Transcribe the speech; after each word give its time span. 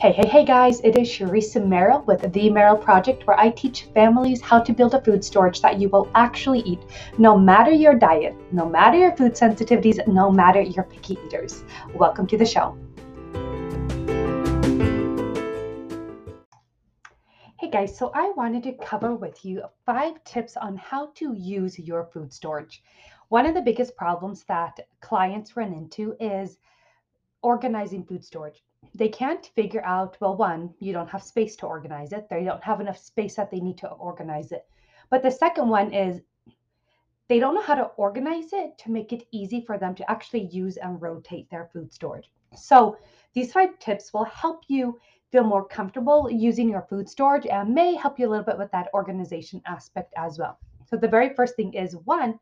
Hey, 0.00 0.12
hey, 0.12 0.28
hey 0.28 0.44
guys, 0.44 0.80
it 0.82 0.96
is 0.96 1.08
Sharisa 1.08 1.66
Merrill 1.66 2.02
with 2.02 2.32
The 2.32 2.50
Merrill 2.50 2.76
Project, 2.76 3.26
where 3.26 3.36
I 3.36 3.50
teach 3.50 3.88
families 3.94 4.40
how 4.40 4.60
to 4.60 4.72
build 4.72 4.94
a 4.94 5.02
food 5.02 5.24
storage 5.24 5.60
that 5.60 5.80
you 5.80 5.88
will 5.88 6.08
actually 6.14 6.60
eat, 6.60 6.78
no 7.18 7.36
matter 7.36 7.72
your 7.72 7.94
diet, 7.94 8.36
no 8.52 8.64
matter 8.64 8.96
your 8.96 9.16
food 9.16 9.32
sensitivities, 9.32 9.98
no 10.06 10.30
matter 10.30 10.60
your 10.60 10.84
picky 10.84 11.18
eaters. 11.26 11.64
Welcome 11.96 12.28
to 12.28 12.38
the 12.38 12.46
show. 12.46 12.78
Hey 17.58 17.68
guys, 17.68 17.98
so 17.98 18.12
I 18.14 18.32
wanted 18.36 18.62
to 18.62 18.74
cover 18.74 19.16
with 19.16 19.44
you 19.44 19.64
five 19.84 20.22
tips 20.22 20.56
on 20.56 20.76
how 20.76 21.06
to 21.16 21.34
use 21.34 21.76
your 21.76 22.04
food 22.04 22.32
storage. 22.32 22.84
One 23.30 23.46
of 23.46 23.54
the 23.56 23.62
biggest 23.62 23.96
problems 23.96 24.44
that 24.44 24.78
clients 25.00 25.56
run 25.56 25.72
into 25.72 26.14
is 26.20 26.58
organizing 27.42 28.04
food 28.04 28.24
storage 28.24 28.62
they 28.94 29.08
can't 29.08 29.46
figure 29.54 29.84
out, 29.84 30.16
well, 30.20 30.36
one, 30.36 30.74
you 30.80 30.92
don't 30.92 31.08
have 31.08 31.22
space 31.22 31.56
to 31.56 31.66
organize 31.66 32.12
it. 32.12 32.28
They 32.28 32.44
don't 32.44 32.62
have 32.64 32.80
enough 32.80 32.98
space 32.98 33.36
that 33.36 33.50
they 33.50 33.60
need 33.60 33.78
to 33.78 33.88
organize 33.88 34.52
it. 34.52 34.66
But 35.10 35.22
the 35.22 35.30
second 35.30 35.68
one 35.68 35.92
is 35.92 36.20
they 37.28 37.38
don't 37.38 37.54
know 37.54 37.62
how 37.62 37.74
to 37.74 37.90
organize 37.96 38.52
it 38.52 38.78
to 38.78 38.90
make 38.90 39.12
it 39.12 39.26
easy 39.32 39.60
for 39.60 39.78
them 39.78 39.94
to 39.94 40.10
actually 40.10 40.46
use 40.46 40.76
and 40.78 41.00
rotate 41.00 41.48
their 41.50 41.68
food 41.72 41.92
storage. 41.92 42.30
So 42.56 42.96
these 43.34 43.52
five 43.52 43.78
tips 43.78 44.12
will 44.12 44.24
help 44.24 44.64
you 44.68 44.98
feel 45.30 45.44
more 45.44 45.66
comfortable 45.66 46.30
using 46.30 46.70
your 46.70 46.86
food 46.88 47.08
storage 47.08 47.46
and 47.46 47.74
may 47.74 47.94
help 47.94 48.18
you 48.18 48.26
a 48.26 48.30
little 48.30 48.44
bit 48.44 48.58
with 48.58 48.70
that 48.72 48.88
organization 48.94 49.60
aspect 49.66 50.14
as 50.16 50.38
well. 50.38 50.58
So 50.86 50.96
the 50.96 51.06
very 51.08 51.34
first 51.34 51.54
thing 51.54 51.74
is 51.74 51.96
one, 52.04 52.40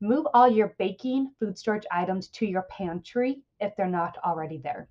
move 0.00 0.26
all 0.34 0.48
your 0.48 0.74
baking 0.78 1.30
food 1.38 1.56
storage 1.56 1.86
items 1.92 2.28
to 2.30 2.46
your 2.46 2.62
pantry 2.62 3.42
if 3.60 3.76
they're 3.76 3.86
not 3.86 4.18
already 4.24 4.58
there. 4.58 4.88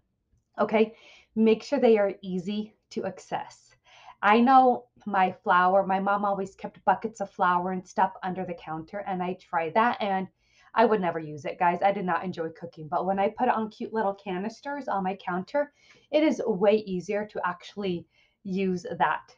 Okay, 0.59 0.95
make 1.35 1.63
sure 1.63 1.79
they 1.79 1.97
are 1.97 2.13
easy 2.21 2.75
to 2.91 3.05
access. 3.05 3.75
I 4.21 4.39
know 4.39 4.85
my 5.05 5.31
flour, 5.43 5.85
my 5.85 5.99
mom 5.99 6.23
always 6.23 6.55
kept 6.55 6.83
buckets 6.85 7.19
of 7.19 7.31
flour 7.31 7.71
and 7.71 7.85
stuff 7.85 8.13
under 8.23 8.45
the 8.45 8.53
counter, 8.53 8.99
and 8.99 9.21
I 9.21 9.33
tried 9.33 9.73
that 9.73 9.97
and 9.99 10.27
I 10.75 10.85
would 10.85 11.01
never 11.01 11.19
use 11.19 11.45
it, 11.45 11.59
guys. 11.59 11.79
I 11.83 11.91
did 11.91 12.05
not 12.05 12.23
enjoy 12.23 12.49
cooking, 12.49 12.87
but 12.87 13.05
when 13.05 13.19
I 13.19 13.29
put 13.29 13.47
it 13.47 13.53
on 13.53 13.69
cute 13.69 13.93
little 13.93 14.13
canisters 14.15 14.87
on 14.87 15.03
my 15.03 15.15
counter, 15.15 15.71
it 16.11 16.23
is 16.23 16.41
way 16.45 16.77
easier 16.77 17.25
to 17.25 17.41
actually 17.45 18.07
use 18.43 18.85
that 18.97 19.35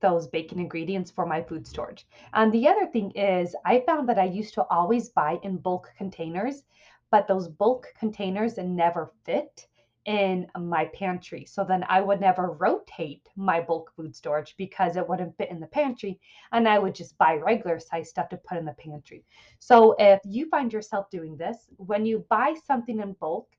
those 0.00 0.28
baking 0.28 0.60
ingredients 0.60 1.10
for 1.10 1.26
my 1.26 1.42
food 1.42 1.66
storage. 1.66 2.06
And 2.32 2.52
the 2.52 2.68
other 2.68 2.86
thing 2.86 3.10
is, 3.12 3.56
I 3.64 3.80
found 3.80 4.08
that 4.08 4.18
I 4.18 4.24
used 4.24 4.54
to 4.54 4.64
always 4.70 5.08
buy 5.08 5.38
in 5.42 5.56
bulk 5.56 5.92
containers, 5.96 6.62
but 7.10 7.26
those 7.26 7.48
bulk 7.48 7.88
containers 7.98 8.58
never 8.58 9.12
fit 9.24 9.66
in 10.08 10.46
my 10.58 10.86
pantry. 10.94 11.44
So 11.44 11.64
then 11.64 11.84
I 11.86 12.00
would 12.00 12.18
never 12.18 12.52
rotate 12.52 13.28
my 13.36 13.60
bulk 13.60 13.92
food 13.94 14.16
storage 14.16 14.54
because 14.56 14.96
it 14.96 15.06
wouldn't 15.06 15.36
fit 15.36 15.50
in 15.50 15.60
the 15.60 15.66
pantry 15.66 16.18
and 16.52 16.66
I 16.66 16.78
would 16.78 16.94
just 16.94 17.18
buy 17.18 17.34
regular 17.34 17.78
size 17.78 18.08
stuff 18.08 18.30
to 18.30 18.38
put 18.38 18.56
in 18.56 18.64
the 18.64 18.72
pantry. 18.72 19.22
So 19.58 19.94
if 19.98 20.20
you 20.24 20.48
find 20.48 20.72
yourself 20.72 21.10
doing 21.10 21.36
this, 21.36 21.68
when 21.76 22.06
you 22.06 22.24
buy 22.30 22.54
something 22.66 23.00
in 23.00 23.12
bulk, 23.20 23.50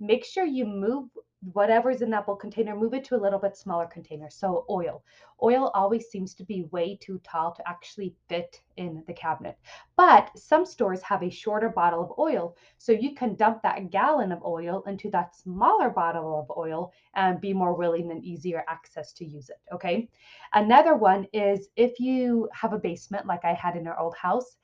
make 0.00 0.24
sure 0.24 0.46
you 0.46 0.64
move 0.64 1.10
whatever's 1.52 2.02
in 2.02 2.10
that 2.10 2.26
bulk 2.26 2.40
container, 2.40 2.74
move 2.74 2.94
it 2.94 3.04
to 3.04 3.14
a 3.14 3.16
little 3.16 3.38
bit 3.38 3.56
smaller 3.56 3.86
container. 3.86 4.28
So 4.28 4.64
oil. 4.68 5.04
Oil 5.42 5.70
always 5.74 6.08
seems 6.08 6.34
to 6.34 6.44
be 6.44 6.68
way 6.72 6.98
too 7.00 7.20
tall 7.22 7.52
to 7.54 7.68
actually 7.68 8.14
fit 8.28 8.60
in 8.76 9.04
the 9.06 9.12
cabinet. 9.12 9.56
But 9.96 10.36
some 10.36 10.66
stores 10.66 11.00
have 11.02 11.22
a 11.22 11.30
shorter 11.30 11.68
bottle 11.68 12.02
of 12.02 12.18
oil. 12.18 12.56
So 12.78 12.90
you 12.90 13.14
can 13.14 13.36
dump 13.36 13.62
that 13.62 13.90
gallon 13.90 14.32
of 14.32 14.42
oil 14.44 14.82
into 14.88 15.10
that 15.10 15.36
smaller 15.36 15.90
bottle 15.90 16.40
of 16.40 16.56
oil 16.56 16.92
and 17.14 17.40
be 17.40 17.52
more 17.52 17.74
willing 17.74 18.10
and 18.10 18.24
easier 18.24 18.64
access 18.68 19.12
to 19.14 19.24
use 19.24 19.48
it. 19.48 19.60
Okay. 19.72 20.08
Another 20.54 20.96
one 20.96 21.26
is 21.32 21.68
if 21.76 22.00
you 22.00 22.48
have 22.52 22.72
a 22.72 22.78
basement 22.78 23.26
like 23.26 23.44
I 23.44 23.54
had 23.54 23.76
in 23.76 23.86
our 23.86 23.98
old 23.98 24.16
house, 24.16 24.56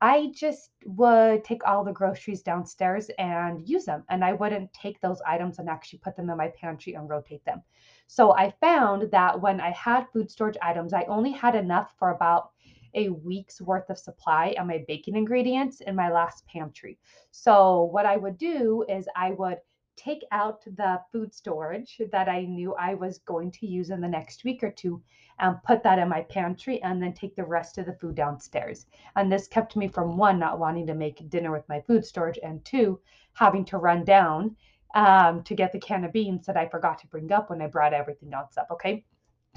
I 0.00 0.30
just 0.34 0.70
would 0.84 1.42
take 1.44 1.66
all 1.66 1.82
the 1.84 1.92
groceries 1.92 2.42
downstairs 2.42 3.10
and 3.18 3.68
use 3.68 3.84
them. 3.84 4.04
And 4.08 4.24
I 4.24 4.32
wouldn't 4.32 4.72
take 4.72 5.00
those 5.00 5.20
items 5.26 5.58
and 5.58 5.68
actually 5.68 5.98
put 5.98 6.16
them 6.16 6.30
in 6.30 6.36
my 6.36 6.48
pantry 6.48 6.94
and 6.94 7.08
rotate 7.08 7.44
them. 7.44 7.62
So 8.06 8.34
I 8.36 8.52
found 8.60 9.10
that 9.10 9.40
when 9.40 9.60
I 9.60 9.70
had 9.70 10.06
food 10.12 10.30
storage 10.30 10.56
items, 10.62 10.92
I 10.92 11.02
only 11.04 11.32
had 11.32 11.54
enough 11.54 11.94
for 11.98 12.10
about 12.10 12.50
a 12.94 13.10
week's 13.10 13.60
worth 13.60 13.90
of 13.90 13.98
supply 13.98 14.54
on 14.58 14.66
my 14.66 14.84
baking 14.88 15.16
ingredients 15.16 15.80
in 15.80 15.94
my 15.94 16.10
last 16.10 16.46
pantry. 16.46 16.98
So 17.30 17.84
what 17.84 18.06
I 18.06 18.16
would 18.16 18.38
do 18.38 18.84
is 18.88 19.08
I 19.14 19.32
would 19.32 19.58
take 19.98 20.24
out 20.30 20.64
the 20.64 21.00
food 21.12 21.34
storage 21.34 22.00
that 22.12 22.28
I 22.28 22.44
knew 22.44 22.74
I 22.74 22.94
was 22.94 23.18
going 23.18 23.50
to 23.52 23.66
use 23.66 23.90
in 23.90 24.00
the 24.00 24.08
next 24.08 24.44
week 24.44 24.62
or 24.62 24.70
two 24.70 25.02
and 25.40 25.62
put 25.64 25.82
that 25.82 25.98
in 25.98 26.08
my 26.08 26.22
pantry 26.22 26.80
and 26.82 27.02
then 27.02 27.12
take 27.12 27.34
the 27.34 27.44
rest 27.44 27.78
of 27.78 27.86
the 27.86 27.98
food 28.00 28.14
downstairs. 28.14 28.86
And 29.16 29.30
this 29.30 29.48
kept 29.48 29.76
me 29.76 29.88
from 29.88 30.16
one, 30.16 30.38
not 30.38 30.58
wanting 30.58 30.86
to 30.86 30.94
make 30.94 31.28
dinner 31.28 31.50
with 31.50 31.68
my 31.68 31.80
food 31.80 32.04
storage, 32.04 32.38
and 32.42 32.64
two, 32.64 33.00
having 33.34 33.64
to 33.66 33.78
run 33.78 34.04
down 34.04 34.56
um, 34.94 35.42
to 35.42 35.54
get 35.54 35.72
the 35.72 35.80
can 35.80 36.04
of 36.04 36.12
beans 36.12 36.46
that 36.46 36.56
I 36.56 36.68
forgot 36.68 36.98
to 37.00 37.06
bring 37.08 37.32
up 37.32 37.50
when 37.50 37.60
I 37.60 37.66
brought 37.66 37.92
everything 37.92 38.32
else 38.32 38.56
up. 38.56 38.68
Okay. 38.70 39.04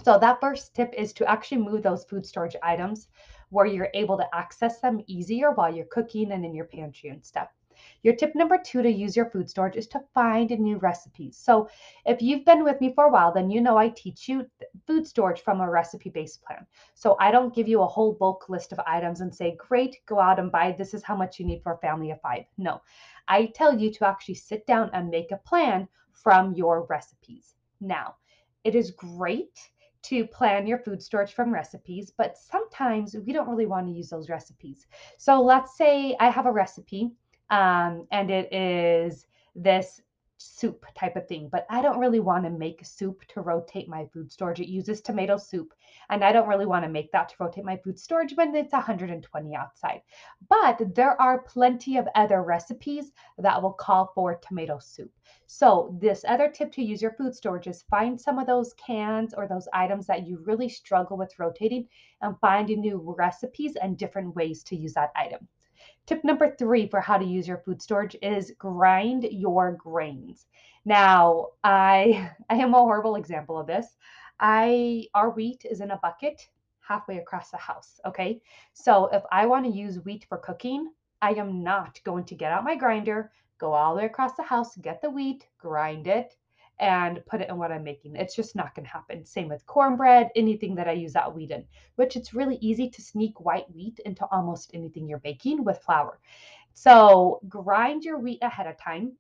So 0.04 0.18
that 0.18 0.42
first 0.42 0.74
tip 0.74 0.94
is 0.98 1.14
to 1.14 1.30
actually 1.30 1.62
move 1.62 1.84
those 1.84 2.06
food 2.06 2.26
storage 2.26 2.56
items 2.64 3.08
where 3.50 3.66
you're 3.66 3.92
able 3.94 4.18
to 4.18 4.36
access 4.36 4.80
them 4.80 5.02
easier 5.06 5.52
while 5.52 5.74
you're 5.74 5.86
cooking 5.86 6.32
and 6.32 6.44
in 6.44 6.56
your 6.56 6.66
pantry 6.66 7.10
and 7.10 7.24
stuff. 7.24 7.50
Your 8.04 8.16
tip 8.16 8.36
number 8.36 8.58
two 8.58 8.82
to 8.82 8.92
use 8.92 9.16
your 9.16 9.30
food 9.30 9.50
storage 9.50 9.76
is 9.76 9.88
to 9.88 10.04
find 10.14 10.50
new 10.50 10.78
recipes. 10.78 11.38
So, 11.38 11.70
if 12.06 12.22
you've 12.22 12.46
been 12.46 12.64
with 12.64 12.82
me 12.82 12.94
for 12.94 13.06
a 13.06 13.12
while, 13.12 13.34
then 13.34 13.50
you 13.50 13.62
know 13.62 13.78
I 13.78 13.90
teach 13.90 14.28
you 14.28 14.46
food 14.88 15.06
storage 15.06 15.42
from 15.42 15.62
a 15.62 15.70
recipe 15.70 16.10
based 16.10 16.44
plan. 16.44 16.66
So, 16.96 17.16
I 17.20 17.32
don't 17.32 17.54
give 17.54 17.68
you 17.68 17.82
a 17.82 17.88
whole 17.88 18.14
bulk 18.14 18.50
list 18.50 18.72
of 18.72 18.80
items 18.86 19.22
and 19.22 19.34
say, 19.34 19.56
great, 19.58 19.98
go 20.06 20.20
out 20.20 20.40
and 20.40 20.52
buy 20.52 20.76
this 20.78 20.94
is 20.94 21.04
how 21.04 21.16
much 21.16 21.40
you 21.40 21.46
need 21.46 21.64
for 21.64 21.74
a 21.74 21.78
family 21.78 22.12
of 22.12 22.22
five. 22.22 22.46
No, 22.58 22.82
I 23.28 23.48
tell 23.48 23.78
you 23.78 23.92
to 23.94 24.08
actually 24.08 24.36
sit 24.36 24.66
down 24.66 24.90
and 24.94 25.10
make 25.10 25.32
a 25.32 25.38
plan 25.38 25.88
from 26.12 26.54
your 26.54 26.86
recipes. 26.86 27.56
Now, 27.80 28.16
it 28.64 28.76
is 28.76 28.92
great 28.92 29.72
to 30.04 30.26
plan 30.26 30.66
your 30.66 30.80
food 30.80 31.02
storage 31.02 31.34
from 31.34 31.54
recipes, 31.54 32.12
but 32.16 32.38
sometimes 32.38 33.16
we 33.16 33.34
don't 33.34 33.50
really 33.50 33.66
want 33.68 33.88
to 33.88 33.94
use 33.94 34.10
those 34.10 34.30
recipes. 34.30 34.88
So 35.18 35.42
let's 35.42 35.78
say 35.78 36.16
I 36.20 36.30
have 36.30 36.46
a 36.46 36.52
recipe 36.52 37.12
um, 37.52 38.08
and 38.12 38.32
it 38.32 38.52
is 38.52 39.28
this 39.56 40.02
soup 40.38 40.86
type 40.96 41.16
of 41.16 41.28
thing. 41.28 41.50
But 41.52 41.68
I 41.70 41.82
don't 41.82 42.00
really 42.00 42.20
want 42.20 42.46
to 42.46 42.50
make 42.50 42.84
soup 42.84 43.24
to 43.28 43.42
rotate 43.42 43.88
my 43.88 44.06
food 44.08 44.32
storage. 44.32 44.60
It 44.60 44.70
uses 44.70 45.02
tomato 45.02 45.38
soup, 45.38 45.74
and 46.10 46.24
I 46.24 46.32
don't 46.32 46.48
really 46.48 46.66
want 46.66 46.84
to 46.84 46.90
make 46.90 47.12
that 47.12 47.30
to 47.30 47.36
rotate 47.40 47.64
my 47.64 47.78
food 47.78 48.00
storage 48.00 48.34
when 48.36 48.56
it's 48.56 48.74
120 48.74 49.56
outside. 49.56 50.02
But 50.50 50.96
there 50.96 51.22
are 51.22 51.44
plenty 51.44 51.98
of 51.98 52.08
other 52.16 52.42
recipes 52.42 53.12
that 53.38 53.62
will 53.62 53.74
call 53.74 54.12
for 54.16 54.36
tomato 54.36 54.80
soup. 54.80 55.12
So, 55.46 55.96
this 56.00 56.26
other 56.28 56.50
tip 56.50 56.72
to 56.74 56.84
use 56.84 57.02
your 57.02 57.14
food 57.14 57.36
storage 57.36 57.68
is 57.68 57.84
find 57.84 58.20
some 58.20 58.40
of 58.40 58.48
those 58.48 58.74
cans 58.74 59.34
or 59.36 59.48
those 59.48 59.68
items 59.74 60.08
that 60.08 60.26
you 60.26 60.38
really 60.46 60.70
struggle 60.70 61.18
with 61.18 61.38
rotating 61.38 61.88
and 62.22 62.40
find 62.40 62.70
new 62.70 63.14
recipes 63.18 63.76
and 63.76 63.98
different 63.98 64.36
ways 64.36 64.64
to 64.64 64.76
use 64.76 64.94
that 64.94 65.12
item. 65.16 65.48
Tip 66.06 66.24
number 66.24 66.56
three 66.56 66.88
for 66.88 67.00
how 67.00 67.18
to 67.18 67.26
use 67.26 67.48
your 67.48 67.60
food 67.60 67.82
storage 67.82 68.16
is 68.22 68.54
grind 68.58 69.24
your 69.24 69.74
grains. 69.74 70.48
Now, 70.86 71.48
I 71.64 72.32
I 72.50 72.56
am 72.56 72.74
a 72.74 72.80
horrible 72.80 73.16
example 73.16 73.60
of 73.60 73.68
this. 73.68 73.98
I 74.40 75.08
our 75.14 75.30
wheat 75.30 75.66
is 75.70 75.82
in 75.82 75.92
a 75.92 75.98
bucket 75.98 76.50
halfway 76.80 77.20
across 77.20 77.52
the 77.52 77.58
house. 77.58 78.00
Okay. 78.06 78.42
So 78.74 79.06
if 79.08 79.24
I 79.32 79.46
want 79.46 79.66
to 79.66 79.72
use 79.72 80.04
wheat 80.04 80.26
for 80.28 80.38
cooking, 80.38 80.92
I 81.22 81.34
am 81.34 81.64
not 81.64 82.00
going 82.04 82.26
to 82.26 82.36
get 82.36 82.52
out 82.52 82.64
my 82.64 82.76
grinder, 82.76 83.32
go 83.60 83.72
all 83.74 83.94
the 83.94 84.00
way 84.00 84.06
across 84.06 84.36
the 84.36 84.44
house, 84.44 84.76
get 84.78 85.02
the 85.02 85.10
wheat, 85.10 85.48
grind 85.60 86.08
it, 86.08 86.36
and 86.82 87.24
put 87.28 87.42
it 87.42 87.50
in 87.50 87.58
what 87.58 87.72
I'm 87.72 87.84
making. 87.84 88.16
It's 88.16 88.36
just 88.36 88.56
not 88.56 88.74
going 88.76 88.86
to 88.86 88.92
happen. 88.92 89.24
Same 89.24 89.48
with 89.48 89.66
cornbread, 89.68 90.32
anything 90.36 90.76
that 90.76 90.88
I 90.88 90.94
use 90.94 91.14
that 91.14 91.34
wheat 91.34 91.52
in, 91.52 91.64
which 91.96 92.16
it's 92.16 92.34
really 92.34 92.58
easy 92.60 92.90
to 92.90 93.02
sneak 93.02 93.40
white 93.40 93.72
wheat 93.74 94.00
into 94.04 94.26
almost 94.32 94.72
anything 94.74 95.08
you're 95.08 95.20
baking 95.20 95.64
with 95.64 95.78
flour. 95.84 96.20
So 96.74 97.40
grind 97.48 98.04
your 98.04 98.18
wheat 98.18 98.40
ahead 98.42 98.66
of 98.66 98.78
time. 98.78 99.14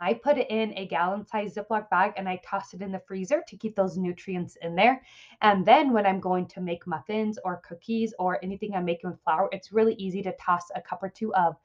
I 0.00 0.14
put 0.14 0.38
it 0.38 0.50
in 0.50 0.72
a 0.76 0.86
gallon 0.86 1.26
size 1.26 1.54
Ziploc 1.54 1.88
bag 1.90 2.12
and 2.16 2.28
I 2.28 2.40
toss 2.44 2.74
it 2.74 2.82
in 2.82 2.92
the 2.92 3.02
freezer 3.06 3.42
to 3.46 3.56
keep 3.56 3.76
those 3.76 3.96
nutrients 3.96 4.56
in 4.62 4.74
there. 4.74 5.02
And 5.40 5.64
then 5.64 5.92
when 5.92 6.06
I'm 6.06 6.20
going 6.20 6.46
to 6.48 6.60
make 6.60 6.86
muffins 6.86 7.38
or 7.44 7.62
cookies 7.66 8.14
or 8.18 8.38
anything 8.42 8.74
I'm 8.74 8.84
making 8.84 9.10
with 9.10 9.22
flour, 9.22 9.48
it's 9.52 9.72
really 9.72 9.94
easy 9.94 10.22
to 10.22 10.32
toss 10.36 10.64
a 10.74 10.80
cup 10.80 11.02
or 11.02 11.08
two 11.08 11.34
of 11.34 11.56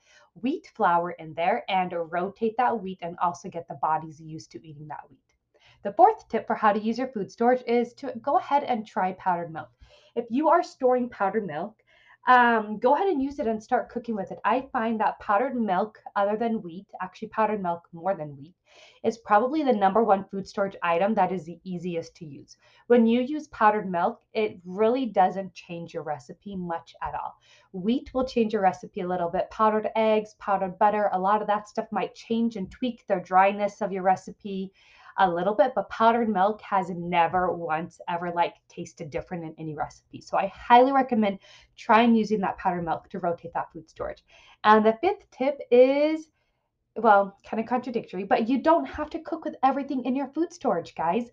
wheat 0.41 0.71
flour 0.75 1.11
in 1.11 1.33
there 1.33 1.63
and 1.69 1.93
rotate 2.11 2.55
that 2.57 2.81
wheat 2.81 2.99
and 3.01 3.17
also 3.19 3.49
get 3.49 3.67
the 3.67 3.75
bodies 3.75 4.19
used 4.19 4.51
to 4.51 4.67
eating 4.67 4.87
that 4.87 5.09
wheat. 5.09 5.19
The 5.83 5.93
fourth 5.93 6.27
tip 6.27 6.45
for 6.45 6.55
how 6.55 6.73
to 6.73 6.79
use 6.79 6.97
your 6.97 7.07
food 7.07 7.31
storage 7.31 7.63
is 7.65 7.93
to 7.95 8.13
go 8.21 8.37
ahead 8.37 8.63
and 8.63 8.85
try 8.85 9.13
powdered 9.13 9.53
milk. 9.53 9.69
If 10.15 10.25
you 10.29 10.49
are 10.49 10.61
storing 10.61 11.09
powdered 11.09 11.47
milk, 11.47 11.81
um, 12.27 12.77
go 12.79 12.95
ahead 12.95 13.07
and 13.07 13.21
use 13.21 13.39
it 13.39 13.47
and 13.47 13.61
start 13.61 13.89
cooking 13.89 14.15
with 14.15 14.31
it. 14.31 14.39
I 14.45 14.67
find 14.71 14.99
that 14.99 15.19
powdered 15.19 15.55
milk, 15.55 15.97
other 16.15 16.37
than 16.37 16.61
wheat, 16.61 16.87
actually 17.01 17.29
powdered 17.29 17.61
milk 17.61 17.87
more 17.93 18.15
than 18.15 18.35
wheat, 18.37 18.53
is 19.03 19.17
probably 19.19 19.63
the 19.63 19.73
number 19.73 20.03
one 20.03 20.25
food 20.25 20.47
storage 20.47 20.75
item 20.83 21.13
that 21.15 21.31
is 21.31 21.45
the 21.45 21.59
easiest 21.63 22.15
to 22.15 22.25
use. 22.25 22.57
When 22.87 23.05
you 23.05 23.21
use 23.21 23.47
powdered 23.47 23.89
milk, 23.89 24.21
it 24.33 24.59
really 24.65 25.05
doesn't 25.05 25.53
change 25.53 25.93
your 25.93 26.03
recipe 26.03 26.55
much 26.55 26.95
at 27.01 27.13
all. 27.15 27.35
Wheat 27.71 28.13
will 28.13 28.25
change 28.25 28.53
your 28.53 28.61
recipe 28.61 29.01
a 29.01 29.07
little 29.07 29.29
bit. 29.29 29.49
Powdered 29.51 29.89
eggs, 29.95 30.35
powdered 30.39 30.77
butter, 30.79 31.09
a 31.13 31.19
lot 31.19 31.41
of 31.41 31.47
that 31.47 31.67
stuff 31.67 31.87
might 31.91 32.15
change 32.15 32.55
and 32.55 32.69
tweak 32.71 33.05
the 33.07 33.21
dryness 33.23 33.81
of 33.81 33.91
your 33.91 34.03
recipe 34.03 34.71
a 35.19 35.29
little 35.29 35.53
bit, 35.53 35.73
but 35.75 35.89
powdered 35.89 36.29
milk 36.29 36.61
has 36.61 36.89
never 36.89 37.53
once 37.53 37.99
ever 38.07 38.31
like 38.31 38.55
tasted 38.69 39.09
different 39.09 39.43
in 39.43 39.53
any 39.57 39.75
recipe. 39.75 40.21
So 40.21 40.37
I 40.37 40.47
highly 40.47 40.93
recommend 40.93 41.39
trying 41.75 42.15
using 42.15 42.39
that 42.41 42.57
powdered 42.57 42.83
milk 42.85 43.09
to 43.09 43.19
rotate 43.19 43.53
that 43.53 43.71
food 43.73 43.89
storage. 43.89 44.23
And 44.63 44.85
the 44.85 44.97
fifth 45.01 45.29
tip 45.31 45.59
is 45.71 46.29
well, 46.99 47.37
kind 47.49 47.59
of 47.59 47.67
contradictory, 47.67 48.23
but 48.23 48.47
you 48.47 48.61
don't 48.61 48.85
have 48.85 49.09
to 49.11 49.19
cook 49.19 49.45
with 49.45 49.55
everything 49.63 50.05
in 50.05 50.15
your 50.15 50.27
food 50.27 50.53
storage, 50.53 50.95
guys. 50.95 51.29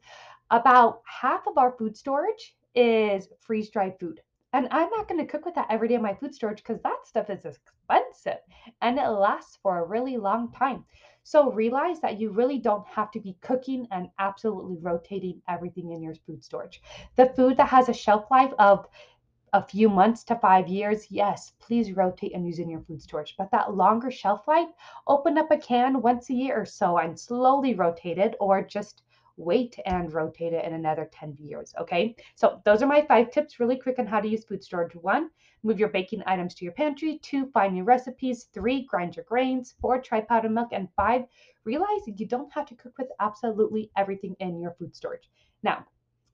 About 0.51 1.03
half 1.05 1.47
of 1.47 1.59
our 1.59 1.73
food 1.73 1.97
storage 1.97 2.57
is 2.75 3.29
freeze 3.41 3.71
dried 3.71 3.99
food. 3.99 4.21
And 4.53 4.69
I'm 4.71 4.89
not 4.91 5.09
going 5.09 5.21
to 5.21 5.31
cook 5.31 5.45
with 5.45 5.55
that 5.57 5.67
every 5.69 5.89
day 5.89 5.95
in 5.95 6.03
my 6.03 6.15
food 6.15 6.35
storage 6.35 6.63
because 6.63 6.81
that 6.83 6.99
stuff 7.05 7.29
is 7.29 7.45
expensive 7.45 8.39
and 8.81 8.99
it 8.99 9.09
lasts 9.09 9.59
for 9.63 9.79
a 9.79 9.87
really 9.87 10.17
long 10.17 10.51
time. 10.53 10.85
So 11.25 11.51
realize 11.51 12.01
that 12.01 12.21
you 12.21 12.31
really 12.31 12.59
don't 12.59 12.87
have 12.87 13.11
to 13.11 13.21
be 13.21 13.37
cooking 13.43 13.89
and 13.91 14.09
absolutely 14.19 14.79
rotating 14.81 15.43
everything 15.49 15.91
in 15.91 16.01
your 16.01 16.15
food 16.27 16.45
storage. 16.45 16.81
The 17.17 17.33
food 17.37 17.57
that 17.57 17.69
has 17.69 17.89
a 17.89 17.93
shelf 17.93 18.31
life 18.31 18.53
of 18.59 18.87
a 19.53 19.63
few 19.63 19.89
months 19.89 20.25
to 20.25 20.37
five 20.37 20.69
years, 20.69 21.11
yes, 21.11 21.53
please 21.59 21.93
rotate 21.93 22.35
and 22.35 22.47
use 22.47 22.59
in 22.59 22.69
your 22.69 22.81
food 22.81 23.01
storage. 23.01 23.35
But 23.39 23.51
that 23.53 23.75
longer 23.75 24.11
shelf 24.11 24.47
life, 24.49 24.69
open 25.07 25.39
up 25.39 25.51
a 25.51 25.57
can 25.57 26.03
once 26.03 26.31
a 26.31 26.35
year 26.35 26.61
or 26.61 26.67
so 26.67 26.99
and 26.99 27.19
slowly 27.19 27.75
rotate 27.75 28.19
it 28.19 28.35
or 28.41 28.63
just 28.63 29.03
wait 29.37 29.79
and 29.85 30.13
rotate 30.13 30.53
it 30.53 30.65
in 30.65 30.73
another 30.73 31.09
10 31.13 31.37
years. 31.39 31.75
Okay. 31.79 32.17
So 32.35 32.61
those 32.65 32.83
are 32.83 32.87
my 32.87 33.03
five 33.03 33.31
tips 33.31 33.61
really 33.61 33.77
quick 33.77 33.99
on 33.99 34.07
how 34.07 34.21
to 34.21 34.29
use 34.29 34.45
food 34.45 34.65
storage. 34.65 34.95
One, 34.97 35.31
move 35.63 35.79
your 35.79 35.91
baking 35.91 36.23
items 36.27 36.55
to 36.57 36.65
your 36.65 36.73
pantry. 36.73 37.19
Two, 37.19 37.47
find 37.53 37.75
new 37.75 37.85
recipes. 37.85 38.45
Three, 38.55 38.87
grind 38.87 39.17
your 39.17 39.25
grains. 39.27 39.75
Four, 39.81 40.01
try 40.01 40.21
powdered 40.21 40.53
milk. 40.53 40.69
And 40.73 40.89
five, 40.97 41.25
realize 41.65 42.01
you 42.07 42.27
don't 42.27 42.53
have 42.53 42.67
to 42.67 42.75
cook 42.75 42.97
with 42.99 43.09
absolutely 43.21 43.91
everything 43.97 44.37
in 44.41 44.61
your 44.61 44.73
food 44.79 44.97
storage. 44.97 45.31
Now, 45.63 45.85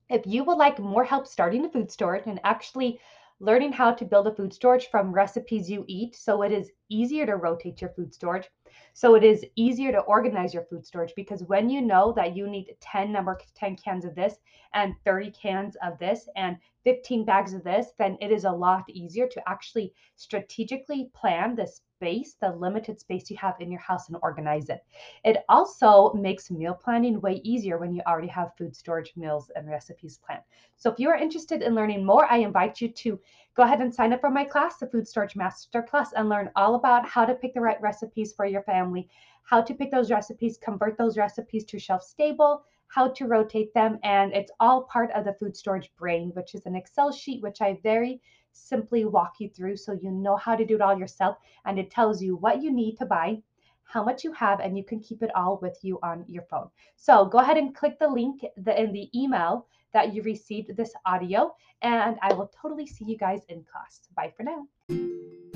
if 0.09 0.27
you 0.27 0.45
would 0.45 0.59
like 0.59 0.79
more 0.79 1.05
help 1.05 1.27
starting 1.27 1.65
a 1.65 1.69
food 1.69 1.91
storage 1.91 2.27
and 2.27 2.41
actually 2.45 3.01
learning 3.41 3.73
how 3.73 3.93
to 3.93 4.05
build 4.05 4.27
a 4.29 4.35
food 4.35 4.55
storage 4.55 4.89
from 4.89 5.13
recipes 5.13 5.69
you 5.69 5.85
eat 5.89 6.15
so 6.15 6.43
it 6.43 6.53
is 6.53 6.71
easier 6.89 7.27
to 7.27 7.37
rotate 7.37 7.81
your 7.81 7.91
food 7.91 8.15
storage, 8.15 8.49
so 8.93 9.15
it 9.17 9.25
is 9.25 9.45
easier 9.57 9.91
to 9.91 10.01
organize 10.01 10.55
your 10.55 10.65
food 10.65 10.87
storage 10.87 11.13
because 11.17 11.43
when 11.45 11.69
you 11.69 11.81
know 11.81 12.13
that 12.13 12.37
you 12.37 12.49
need 12.49 12.77
10 12.81 13.11
number 13.11 13.39
10 13.55 13.77
cans 13.77 14.05
of 14.05 14.15
this 14.15 14.37
and 14.75 14.95
30 15.05 15.33
cans 15.33 15.77
of 15.83 15.99
this 15.99 16.29
and 16.37 16.57
15 16.85 17.25
bags 17.25 17.55
of 17.55 17.65
this, 17.65 17.89
then 17.99 18.19
it 18.21 18.31
is 18.31 18.45
a 18.45 18.51
lot 18.51 18.85
easier 18.89 19.27
to 19.29 19.49
actually 19.49 19.93
strategically 20.17 21.11
plan 21.15 21.55
the 21.55 21.67
space, 21.67 22.37
the 22.41 22.51
limited 22.51 22.99
space 22.99 23.31
you 23.31 23.37
have 23.37 23.55
in 23.61 23.71
your 23.71 23.81
house, 23.81 24.09
and 24.09 24.19
organize 24.23 24.69
it. 24.69 24.85
It 25.25 25.45
also 25.49 26.13
makes 26.15 26.51
meal 26.51 26.75
planning 26.75 27.21
way 27.21 27.41
easier 27.45 27.79
when 27.79 27.95
you 27.95 28.03
already 28.07 28.29
have 28.29 28.57
food 28.57 28.75
storage 28.75 29.13
meals 29.17 29.51
and 29.55 29.69
recipes 29.69 30.19
planned. 30.19 30.43
So, 30.77 30.91
if 30.91 30.99
you 30.99 31.09
are 31.11 31.17
interested 31.17 31.63
in 31.63 31.75
learning 31.75 32.05
more, 32.05 32.27
I 32.31 32.39
invite 32.39 32.81
you 32.81 32.89
to 32.89 33.21
go 33.55 33.63
ahead 33.63 33.81
and 33.81 33.95
sign 33.95 34.13
up 34.13 34.21
for 34.21 34.31
my 34.31 34.45
class, 34.45 34.79
the 34.79 34.87
Food 34.87 35.07
Storage 35.07 35.35
Masterclass, 35.35 36.09
and 36.17 36.29
learn 36.29 36.51
all 36.57 36.75
about 36.75 37.09
how 37.09 37.25
to 37.25 37.35
pick 37.35 37.55
the 37.55 37.61
right 37.61 37.81
recipes 37.81 38.33
for 38.33 38.47
your 38.47 38.63
family, 38.63 39.09
how 39.45 39.61
to 39.61 39.75
pick 39.75 39.91
those 39.91 40.11
recipes, 40.11 40.59
convert 40.59 40.97
those 40.97 41.19
recipes 41.19 41.65
to 41.67 41.79
shelf 41.79 42.03
stable 42.03 42.65
how 42.93 43.09
to 43.09 43.27
rotate 43.27 43.73
them, 43.73 43.99
and 44.03 44.35
it's 44.35 44.53
all 44.61 44.83
part 44.83 45.11
of 45.13 45.25
the 45.25 45.33
food 45.35 45.57
storage 45.57 45.91
brain, 45.99 46.31
which 46.35 46.55
is 46.55 46.67
an 46.67 46.77
Excel 46.77 47.11
sheet, 47.11 47.43
which 47.43 47.63
I 47.63 47.79
very 47.83 48.21
simply 48.53 49.07
walk 49.07 49.35
you 49.39 49.49
through 49.49 49.77
so 49.79 49.93
you 49.93 50.11
know 50.11 50.37
how 50.37 50.55
to 50.55 50.67
do 50.67 50.75
it 50.75 50.83
all 50.83 50.99
yourself. 50.99 51.39
And 51.65 51.79
it 51.79 51.91
tells 51.91 52.23
you 52.23 52.37
what 52.37 52.63
you 52.63 52.71
need 52.71 52.97
to 52.97 53.07
buy, 53.07 53.39
how 53.85 54.05
much 54.05 54.25
you 54.25 54.33
have, 54.33 54.61
and 54.61 54.77
you 54.77 54.85
can 54.85 55.01
keep 55.01 55.23
it 55.23 55.35
all 55.35 55.59
with 55.63 55.79
you 55.81 55.99
on 56.03 56.27
your 56.29 56.43
phone. 56.51 56.69
So 56.97 57.25
go 57.25 57.39
ahead 57.39 57.57
and 57.57 57.75
click 57.75 57.99
the 57.99 58.09
link 58.09 58.43
in 58.57 58.93
the 58.93 59.09
email 59.19 59.67
that 59.95 60.13
you 60.13 60.23
received 60.23 60.77
this 60.77 60.93
audio, 61.07 61.55
and 61.81 62.19
I 62.21 62.35
will 62.35 62.51
totally 62.61 62.87
see 62.87 63.07
you 63.07 63.17
guys 63.17 63.41
in 63.49 63.65
class. 63.65 64.01
Bye 64.15 64.33
for 64.37 64.43
now. 64.43 65.52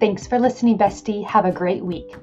Thanks 0.00 0.26
for 0.26 0.38
listening, 0.38 0.78
bestie. 0.78 1.24
Have 1.24 1.44
a 1.44 1.52
great 1.52 1.84
week. 1.84 2.14